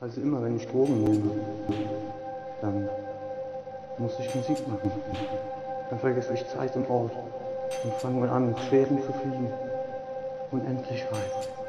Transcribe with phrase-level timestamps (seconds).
[0.00, 1.30] Also immer wenn ich Drogen nehme,
[2.60, 2.88] dann
[3.98, 4.92] muss ich Musik machen.
[5.90, 7.12] Dann vergesse ich Zeit und Ort
[7.82, 9.52] und fange an, mit Schweren zu fliegen.
[10.52, 11.67] Unendlich weit.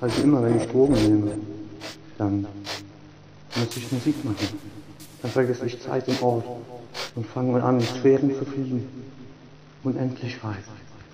[0.00, 1.32] Also immer, wenn ich Drogen nehme,
[2.18, 2.46] dann
[3.56, 4.48] muss ich Musik machen.
[5.22, 6.44] Dann vergesse ich Zeit und Ort
[7.16, 8.88] und fange an, in Sphären zu fliegen.
[9.82, 10.64] Unendlich weit.